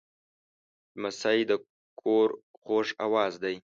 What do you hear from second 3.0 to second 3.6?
آواز دی.